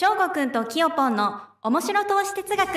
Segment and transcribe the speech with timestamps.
[0.00, 2.68] 翔吾くんときよぽんの面白投資哲学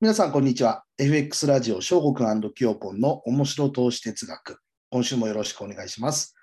[0.00, 0.82] 皆さん、こんにちは。
[0.96, 4.60] FX ラジオ、翔吾くんきよぽんの面白投資哲学。
[4.88, 6.34] 今週もよろしくお願いします。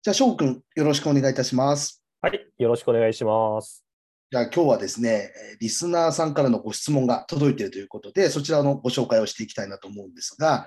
[0.00, 2.02] じゃあ、翔吾くん、よろしくお願いいたします。
[2.22, 3.84] はい、よろしくお願いします。
[4.30, 10.66] じゃあ、今日はですね、えーリスナーさんからのご質問が届いているということで、そちらのご紹介をしていきたいなと思うんですが、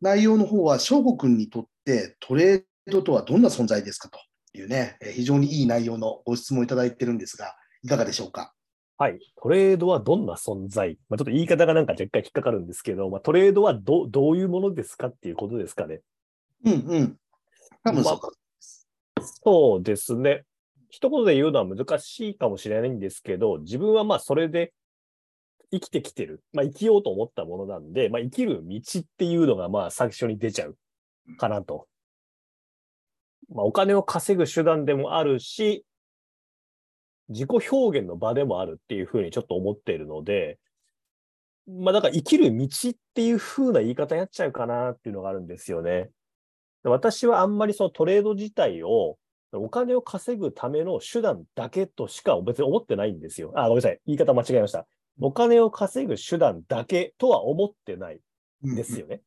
[0.00, 4.18] 内容の方は、翔吾くんにとってトレードとはどんな存在ですかと
[4.52, 8.52] いうね、えー非常にいい内容のご質問をいただいてるんですが、いかがでしょうか？
[8.96, 16.00] はい、トレードはどんな存在、まあ、ちょっと言い方がなんか若干引っかかるんですけど、まあ、トレードはどどういうものですかっていうことですかね。
[16.64, 17.16] うんうん。
[17.82, 18.30] 多分そうか。
[19.20, 20.44] そうですね。
[20.90, 24.72] 一言で言うのは難しいかもしれないんですけど、自分はまあそれで
[25.72, 30.76] 生きてきてる、まあ、生きようと思ったものなんで、まあ、生きる道っていうのがまあ最初に出ちゃう
[31.36, 31.88] かなと。
[33.48, 35.84] まあ、お金を稼ぐ手段でもあるし、
[37.28, 40.58] 自己表現の場でもあるっていうふうにちょっと思っているので、
[41.66, 46.10] まあだから生きる道っていうふうな言い方やっちゃうかなっていうのがあるんですよね。
[46.82, 49.16] 私はあんまりそのトレード自体を
[49.52, 53.52] お金を稼ぐための手段だけとしか別に思ってないんですよ。
[53.54, 54.00] あ、ごめんなさい。
[54.06, 54.86] 言い方間違えました。
[55.20, 58.20] お金を稼ぐ手段だけとは思ってない
[58.66, 59.22] んですよね。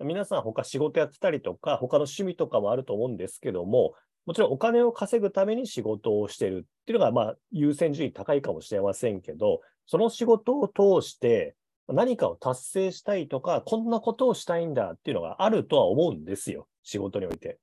[0.00, 3.94] 皆さん他仕事やってたりとか、他の趣味とかもあると思うんですけども、
[4.26, 11.56] もちろんお金を稼ぐために仕事をしてるっていうのが、まあ、優先順位高いかもしれませんけど、その仕事を通して
[11.88, 16.68] 何かを達成したいとか、こんなことをしたいんだっていうのがあるとは思うんですよ。
[16.82, 17.58] 仕事において。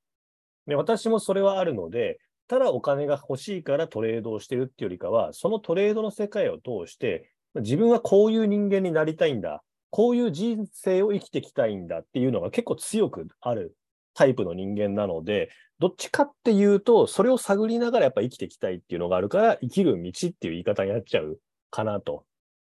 [0.68, 9.64] で私もそれはあるので、ただお金が欲しいからトレードをしてるっていうよりかは、そのトレードの世界を通して、自分はこういう人間になりたいんだ。
[9.90, 13.76] こういう人生を生きていきたいんだっていうのが結構強くある
[14.14, 22.26] タイプの人間なので、どっちかっていうと、それを探りながらやっぱ生きていきたいっていうのがあるから、生きる道っていう言い方になっちゃうかなと。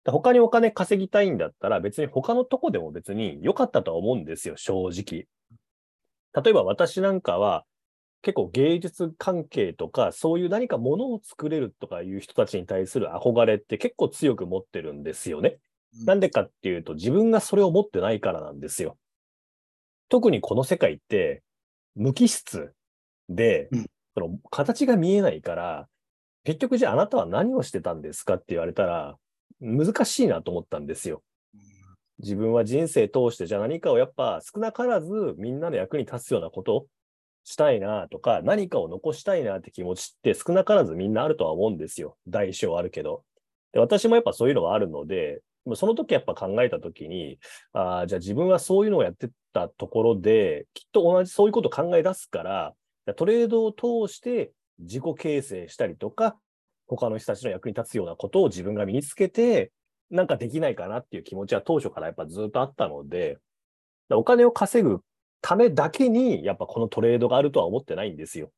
[0.05, 5.27] 他にお金稼ぎたいんだったら、別に他のとこでも別に良かったとは思うんですよ、正直。
[6.43, 7.65] 例えば私なんかは、
[8.21, 15.59] 結構芸術関係とか、そういう何かものを作れるとかいう人たちに対する憧れって結構強く持ってるんですよね。
[16.05, 18.97] なんでかっていうと、自分がそれを持ってないからなんですよ。
[20.09, 21.43] 特にこの世界って、
[21.95, 22.73] 無機質
[23.27, 23.85] でうん、
[24.15, 25.87] その形が見えないから、
[26.43, 29.17] 結局じゃああなたは何をしてたんですかって言われたら、
[29.59, 31.21] 難しいなと思ったんですよ。
[32.19, 36.87] 自分は人生通して、じゃあ何かをやっぱ少なからずみんなの役に立つようなことを
[37.43, 42.17] したいなとか、何かを残したいなって気持ちって少なからずみんなあるとは思うんですよ。
[42.27, 43.23] 大小あるけど。
[43.71, 45.41] で私もやっぱそういうのがあるので、
[45.75, 47.39] その時やっぱ考えた時に、
[47.73, 52.73] あーじゃあ自分はそういうのをやってたところで、きっと同じそういうことを考え出すから、
[53.15, 56.37] トレードを通して自己形成したりとか、
[56.87, 59.71] 他の人たちの役に立つようなことを自分が身につけて、
[60.09, 63.37] なんかできないかなっていう気持ちは当初からやっぱずっとあったので、
[64.09, 65.01] お金を稼ぐ
[65.41, 68.51] ためだけに、やっぱこのトレードがあるとは思ってないんですよ。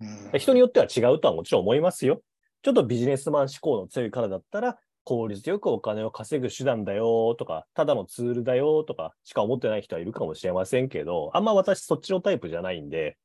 [0.00, 2.22] うん人によっては違うとはもちろん思いますよ。
[2.62, 13.16] ちょっとビジネスマン志向の強いからだったら、効率よくお金を稼ぐ手段だよとか、ただのツールだよとかしか思ってない人はいるかもしれませんけど、あんま私そっちのタイプじゃないんで、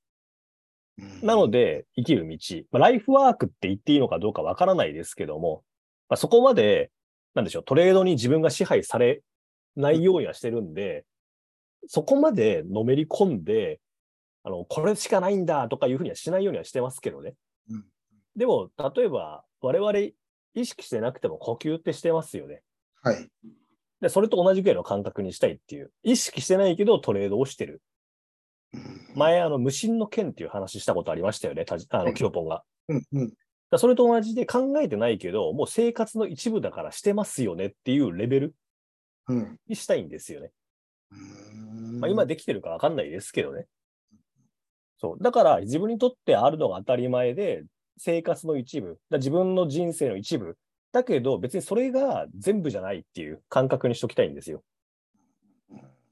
[1.21, 2.37] なの、で生きる道、
[2.71, 5.65] まあ、ライフワークって言っていいのかどうかわからないですけども、
[6.07, 6.89] まあ、そこまで、
[7.33, 9.21] なんでしょう、トレードに自分が支配され
[9.75, 11.03] ないようにはしてるんで、
[11.87, 13.81] そこまでのめり込んで、
[14.45, 17.33] あの、これしかないんだとかいうふうにはしないようにはしてますけどね。
[17.69, 17.83] うん。
[18.37, 20.13] でも、例えば、我々
[20.53, 22.61] 意識してなくても呼吸ってしてますよね。
[23.01, 23.27] はい。
[24.01, 25.91] で、それと同じぐらいの感覚にしたいっていう。
[26.03, 27.81] 意識してないけどトレードをしてる。
[29.15, 31.65] 前、あの、無心の剣っていう話したことありましたよね。
[31.67, 32.63] あの、はいキヨポンが。
[32.89, 33.33] うんうん
[33.73, 38.55] だそれと同じで考えてないけど、もう生活の一部だからしてますよねっていうレベル
[39.27, 40.51] うんにしたいんですよね。
[41.11, 43.65] うんまあ、今できてるかわかんないですけどね。
[44.97, 45.23] そう。
[45.23, 47.63] だから自分にとってあるのが当たり前で、
[47.97, 50.57] 生活の一部、自分の人生の一部、
[50.91, 54.63] だけど別にそれが全部じゃないっていう感覚にしときたいんですよ。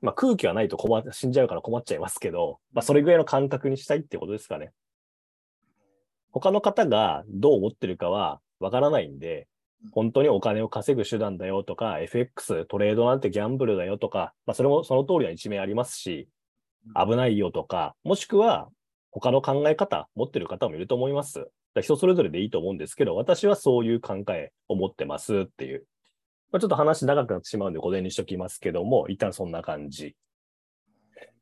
[0.01, 4.71] まあ空気がないと困死んじゃうから困っちゃいますけど、まあそれぐらいの感覚にしたいってことですかね。
[6.31, 9.47] 他の方がどう思ってるかはわからないんで、
[9.91, 16.27] 本当にお金を稼ぐ手段だよとか、FX、トレードなんてギャンブルだよとか、まあそれもその通りな一面ありますし、
[16.95, 18.69] 危ないよとか、もしくは
[19.11, 21.47] 他の考え方持ってる方もいると思います。
[21.79, 25.85] 人それぞれでいいと思うんですけど、私はそういう考えを持ってますっていう。
[26.51, 30.17] まあ、ちょっと話長くなってしまうんで、これにしときますけども、一旦そんな感じ。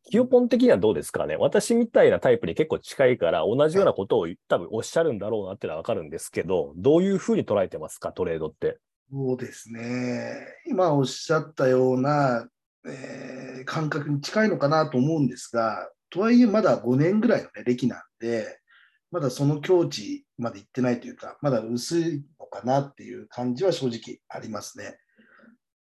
[0.03, 8.77] キヨポン的にはどうですかね私みたいなタイプに結構近いから、同じようなことを多分おっしゃるんだろうなってのはわかるんですけど、どういうふうに捉えてますか、トレードって。
[9.11, 10.37] そうですね。
[10.67, 12.47] 今おっしゃったような、
[12.85, 13.29] えー
[13.65, 18.58] 感覚に近いのかなと思うんですが、とはいえまだ5年ぐらいの、ね、歴なんで、
[19.11, 24.97] まだその境地まで行ってないというか、まだ薄いのかなっていう感じは正直ありますね。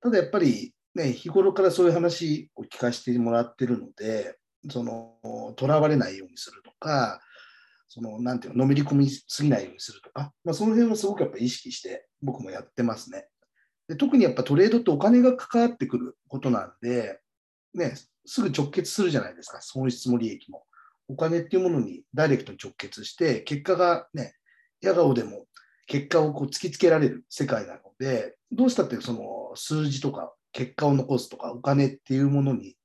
[0.01, 4.37] ただやっぱり、ね、日頃からそういう話を聞かせてもらってるので、
[4.69, 7.21] その、とらわれないようにするとか、
[7.87, 13.27] その、なんていうの、のめり込みすぎないようにするとか、まあ、その辺はすごくやっぱ意識して僕もやってますね。
[13.87, 17.19] で特にやっぱトレードってお金が関わってくることなんで、
[17.73, 17.95] ね、
[18.25, 20.66] すぐ直結するじゃないですか、損失も利益も。
[21.07, 24.35] お金っていうものにダイレクトに直結して、結果がね、
[24.81, 25.45] 笑顔でも
[25.87, 32.75] 結果をこう突きつけられる世界なので、どうしたってその数字とか結果を残すとかお金っていうものに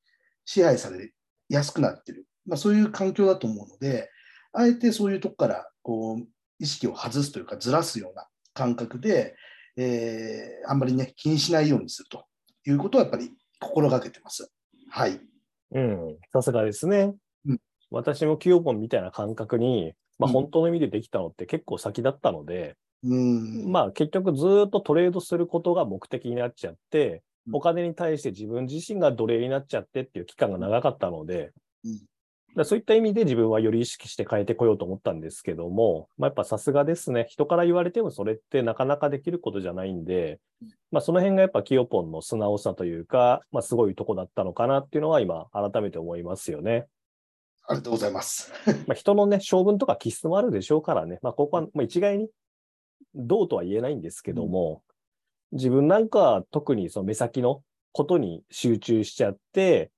[0.44, 1.12] 支配され
[1.48, 4.10] やすくなってる、まあ、そういう環境だと思うので、
[4.52, 6.26] あえてそういうとこからこう
[6.58, 9.34] 意識を外すというか、ずらすような感覚で、
[9.76, 12.24] えーあんまりね、気にしないようにすると
[12.66, 14.50] いうことはやっぱり心がけてます。
[14.90, 15.20] はい。
[15.74, 17.14] うん、さすがですね。
[17.92, 23.70] うん私もキヨポンみたいな感覚に、まあ、うん本当の意味でできたのって結構先だったので、うん。
[23.70, 27.20] まあ結局ずーっとトレードすることが目的になっちゃって、うん
[27.54, 31.50] お金に対して自分自身が奴隷になっちゃってっていう期間が長かったので、
[31.84, 32.00] うん
[32.64, 37.26] そういった意味で自分はより意識して変えてこようと思ったんですけども、まあ、やっぱさすがですね。
[37.28, 40.38] 人から言われてもそれってなかなかできることじゃないんで、
[40.90, 46.86] まあその辺がやっぱキヨポンの素直さというか、まあすごいとこだったのかなっていうのは今改めて思いますよね。
[47.68, 48.52] ありがとうございます。
[48.86, 51.18] まあ、人のね、性分とか気質もあるでしょうからね。
[51.22, 52.28] まあ、ここは、まあ、一概に
[53.14, 54.82] どうとは言えないんですけども、
[55.52, 57.62] 自分なんかは特にその目先の
[57.92, 59.90] ことに集中しちゃって、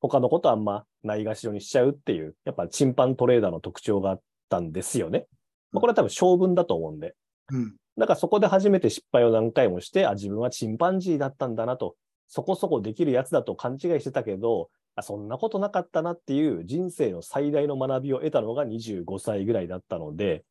[0.00, 5.26] 他のことあんまないがしろにしちゃうっていう、やっぱチンパントレーダーの特徴があったんですよね。
[5.70, 7.14] まあ、これは多分性分だと思うんで。
[7.52, 7.76] うん。
[7.96, 11.96] だからそこで初めて失敗を何回もして、あ、自分はチンパンジーだったんだなと、
[12.28, 20.44] そこそこできるやつだと勘違いしてたけど、あそんなことなかったなっていう人生の最大の学びを得たのが25歳ぐらいだったので、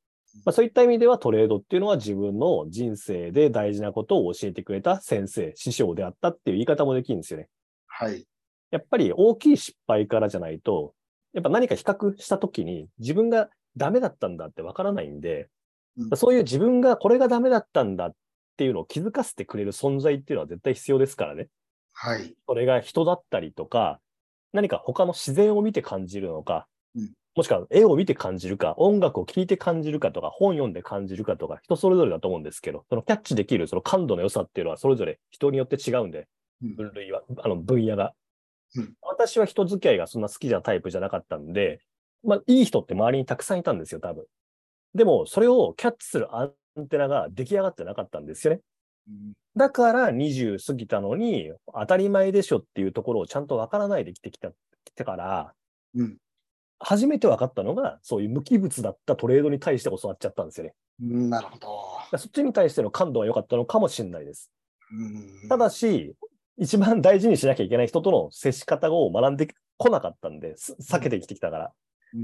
[0.46, 7.50] まあ、そういった意味ではトレードっていうのは自分の人生で大事なことを教えてくれた先生、師匠であったっていう言い方もできるんですよね。
[7.88, 8.26] はい。
[8.72, 10.94] やっぱり大きい失敗からじゃないと、
[11.34, 15.50] やっぱ何か比較したときに自分がダメだったんだってわからないんで、
[15.98, 18.16] うんそういう自分がこれがダメだったんだっ
[18.56, 21.48] ていうのを気づかせてくれる存在っていうのは絶対必要ですからね。
[21.92, 22.36] はい。
[22.48, 24.00] それが人だったりとか、
[24.54, 36.28] 何か他の自然を見て感じるのか、うんもしくは絵を見て感じるか、音楽を聴いて感じるかとか、本読んで感じるかとか、人それぞれだと思うんですけど、そのキャッチできるその感度の良さっていうのはそれぞれ人によって違うんで、
[36.64, 38.14] うん分類は、あの分野が。
[38.76, 41.80] うん私は人付き合いがそんな好きなタイプじゃなかったんで、
[42.24, 44.26] まあ、いい人って周りにたくさんいたんですよ、多分。
[44.96, 46.50] でも、それをキャッチするア
[46.80, 48.62] ンテナが出来上がってなかったんですよね。
[49.10, 54.52] うんだから20過ぎたのに、当たり前でしょっていうところをちゃんとわからないで来てきた、
[54.86, 55.54] 来てから、
[55.96, 56.18] うん
[56.80, 60.76] 初めて分かったのが、そういう無機物だったトレードに対して教わっちゃったんですよね。
[61.02, 61.30] うん。
[61.32, 62.20] なるほど。
[62.20, 64.52] そっちに対しての感度は良かったのかもしれないです。
[64.92, 66.14] うんただし、
[66.58, 70.76] 一番大事にしなきゃいけない人との接し方を学んでこなかったんです。
[70.80, 71.72] 避けて生きてきたから。
[72.14, 72.18] う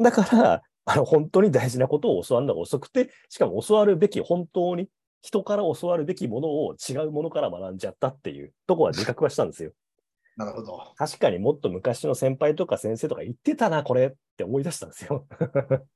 [0.00, 4.88] んだから、あの、本当に大事なことを教わるのが遅くて、しかも教わるべき、本当に
[5.22, 9.72] 人から教わるべきものを違うものから学んじゃったっていうとこは自覚はしたんですよ。
[10.36, 10.94] なるほど。
[10.96, 15.26] 確かにもっと昔の先輩とか先生とか言ってたな、これって思い出したんですよ。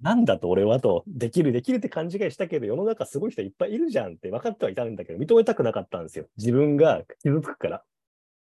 [0.00, 6.26] なんだと俺はと、できるできるって勘違いしたけど、世の中すごい人いっぱいいるじゃんって分かってはいたんだけど、認めたくなかったんですよ。
[6.36, 7.84] 自分が傷つくから。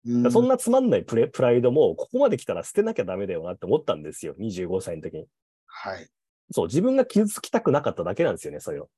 [0.06, 4.36] うそんなつまんないプレプライドも、ここまで来たら捨てなきゃダメだよなって思ったんですよ。
[4.38, 5.28] 25歳の時に。
[5.66, 6.08] はい。
[6.52, 8.90] そう、自分が傷つきたくなかっただけなんですよね、それを。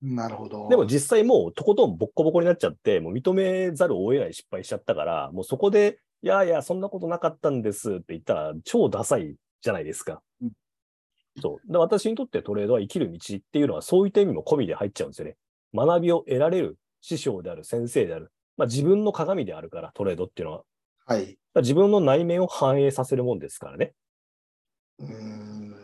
[0.00, 0.68] なるほど。
[0.68, 10.22] でも実際もうとことんボッコボコになっちゃって、もう認めざるを得ない失敗しちゃったから、もうそこで、いやいや、そんなことなかったんですって言ったら超ダサいじゃないですか。
[10.42, 10.52] うん
[11.40, 11.72] そう。
[11.72, 15.36] で私にとってトレードは生きる道っていうのはそういった意味も込みで入っちゃうんですよね。
[15.74, 18.32] 学びを得られる師匠である先生である。
[18.56, 20.62] まあ自分の鏡であるから、トレードっていうのは。
[21.06, 21.38] はい。
[21.56, 23.92] 自分の内面を反映させるもんですからね。
[24.98, 25.74] うーん。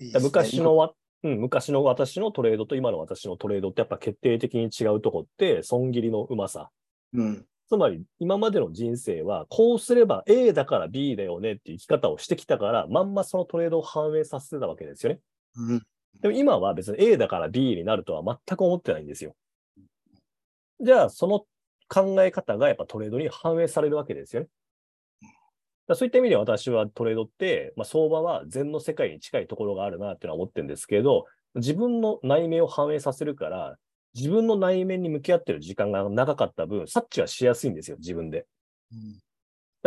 [0.00, 6.70] いいね昔のわ、うん、昔の私のトレードと今の私のトレードってやっぱ決定的に違うとこって、損切りのうまさ。
[7.12, 7.46] うん。
[7.68, 15.20] つまり、今までの人生は、こうすれば A だから B だよねっていう生き方をしてきたから、まんまそのトレードを反映させてたわけですよね。
[15.56, 15.82] うん。
[16.20, 19.34] でも今は別に A だから B になるとは全く思ってないんですよ。
[20.80, 21.44] じゃあ、その
[21.88, 24.48] 考え方がやっぱトレードに反映されるわけですよね。
[25.90, 33.76] だそういった意味で私はトレードって、まあ、相場は禅の世界に近いところがあるなっていうのは思ってるんですけど、自分の内面を反映させるから、
[34.14, 38.46] 自分の内面に向き合ってる時間が長かった分、察知はしやすいんですよ、自分で。
[38.92, 39.20] うん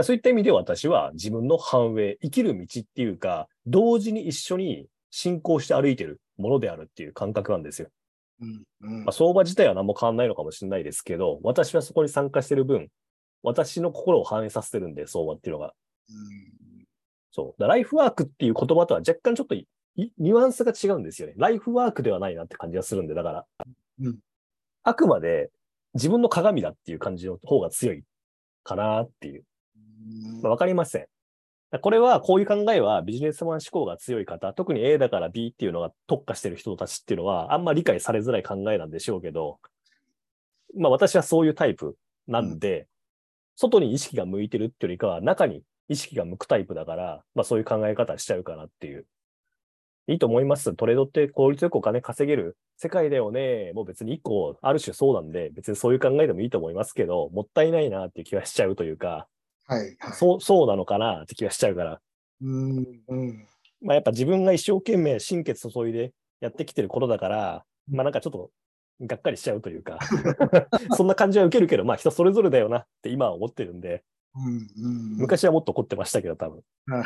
[0.02, 7.90] そういった意味で私は自分の反映、生きる道っていうか、同時に一緒に進行して歩いてるものであるっていう感覚なんですよ。
[8.42, 12.90] うんうんまあ、相場自体は何も変わんないのかもしれないですけど、私はそこに参加してる分、
[13.44, 15.76] 私の心を反映させてるんで、相場っていうのが。
[16.10, 16.86] うん
[17.32, 17.62] そう。
[17.62, 21.34] だライフワークっていう言葉とは若干ちょっとニュアンスが違うんですよね。
[21.38, 23.46] ライフワークではないなって感じがするんで、だから。
[24.02, 24.20] うん
[24.84, 25.50] あくまで
[25.94, 28.04] 自分の鏡だっていう感じの方が強い
[28.64, 29.46] かなっていう。
[30.42, 31.08] まあ、わかりません。
[31.82, 39.60] これは、こういう考えはビジネスマン思考が強い方、特に A だから B っていうのが特化してる人たちっていうのは、あんま理解されづらい考えなんでしょうけど、
[40.76, 42.88] まあ私はそういうタイプなんで、
[43.56, 49.06] 外に意識が向いてるっていうよりかは、中に意識が向くタイプだから、まあそういう考え方しちゃうかなっていう。
[50.08, 50.74] いいと思います。
[50.76, 53.72] トレードって効率よくお金稼げる世界だよね。
[53.74, 59.28] もう別に一個ある種そうなんで、別にそういう考えでもいいと思いますけど、もったいないなっていう気がしちゃうというか、
[59.66, 59.96] はい。
[60.00, 60.14] はい。
[60.14, 62.02] そう、そうなのかなって気がしちゃうから。
[62.42, 63.02] うん。
[63.08, 63.48] うん。
[63.82, 66.12] まあやっぱ自分が一生懸命心血注いで
[66.42, 68.52] やってきてることだから、まあなんかちょっと
[69.02, 70.00] がっかりしちゃうというか、
[70.98, 74.04] そんな感じは受けるけど、まあ人それぞれだよなって今は思ってるんで。
[74.36, 76.62] 昔はもっと怒ってましたけど、多分。
[76.88, 77.04] うん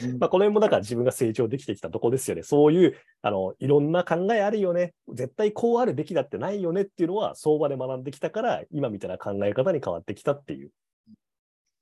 [0.18, 2.42] まあこの辺もだから自分が成長できてきたとこですよね。
[2.42, 4.94] そういう、あの、いろんな考えあるよね。
[5.12, 10.70] 絶対こうあるべきだってないよねっていうのは相場で学んできたから、今みたいな考え方に変わってきたっていう。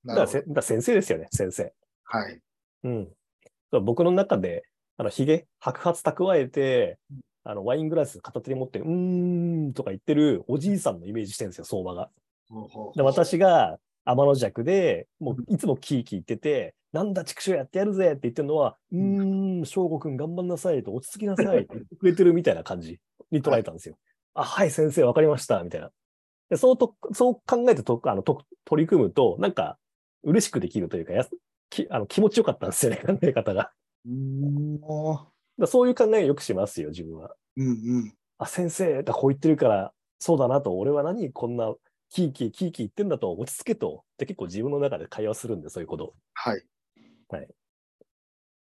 [0.06, 1.72] だからせだ先生ですよね、先生。
[2.04, 2.40] はい。
[2.84, 3.08] うん。
[3.84, 4.64] 僕の中で、
[4.96, 6.98] あの、髭、白髪蓄えて、
[7.44, 12.10] あの、ワイングラス片手に持って、うーんとか言ってるおじいさんのイメージしてるんですよ、相場が。
[12.94, 22.98] で、私が天の弱で、もういつもキーキー言ってて、なんだ、畜生やってやるぜって言ってるのは、うーん、翔吾くん頑張んなさいと、落ち着きなさいって 言ってくれてるみたいな感じ
[23.30, 23.98] に捉えたんですよ。
[24.34, 25.90] あ、はい、先生、わかりました、みたいな。
[26.48, 29.78] でそうと、そう考えてとあのと取り組むと、なんか、
[30.22, 31.30] 嬉しくできるというか、やす
[31.68, 33.72] きあの気持ちよかったんですよね、 考え方が。
[34.06, 34.78] うーん。
[34.82, 35.28] お
[35.58, 37.34] らそういう考えをよくしますよ、自分は。
[37.56, 37.72] うんう
[38.06, 38.14] ん。
[38.38, 41.74] あ、先生がこう言ってるから、そうだなと、俺は何こんな
[42.10, 44.04] キーキーキーキー言ってんだと、落ち着けと。
[44.16, 46.14] で、結構自分の中で会話するんで、そういうこと。
[46.34, 46.62] はい。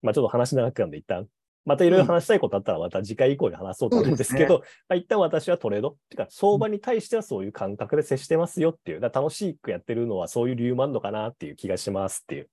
[0.01, 1.27] まあちょっと話長くなるんで、一旦、
[1.63, 12.49] またいろいろ話したいことあったら、また次回以降に話そうと思うんですけど、そうまあ一旦私はトレード、てか相場に対してはそういう感覚で接してますよっていう、だ楽しくやってるのはそういう理由もあるのかなっていう気がしますっていう。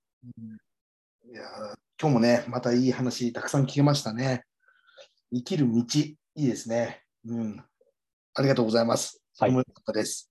[1.30, 4.44] いやー今日もね、またいい話たくさん聞けましたね。
[5.32, 7.02] 生きる道、いいですね。
[7.26, 7.64] うん。
[8.34, 9.22] ありがとうございます。
[9.38, 10.30] はいかったです。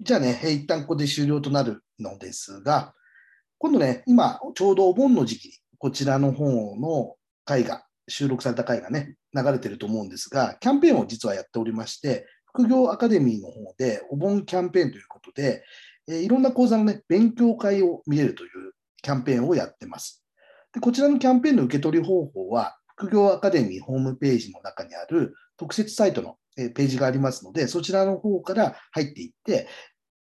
[0.00, 2.94] じゃあね、一旦ここで終了となるのですが、
[3.58, 15.64] 今度ね、今、ちょうどお盆の時期に、こちらの方の回が、収録された回がね、流れてると思うんですが、キャンペーンを実はやっておりまして、副業アカデミーの方でお盆キャンペーンということで、
[16.08, 18.50] えーいろんな講座のね、勉強会を見れるという
[19.02, 20.24] キャンペーンをやってます。
[20.72, 29.68] でこちらのキャンペーンの受け取り方法は、副業アカデミーホームページの中にある特設サイトのページがありますので、そちらの方から入っていって、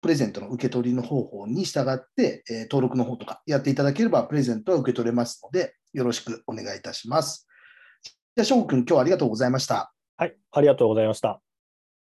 [0.01, 7.48] プレゼントの受け取りの方法に従って、えー登録の方とかやっていただければ、プレゼントは受け取れますので、よろしくお願いいたします。
[8.03, 9.94] じゃあ、翔吾君、今日はありがとうございました。
[10.18, 11.41] はい、ありがとうございました。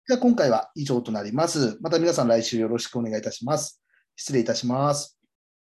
[0.08, 1.78] じゃあ、今回は以上となります。
[1.80, 3.82] また皆さん来週よろしくお願いいたします。
[4.14, 5.15] 失礼いたします。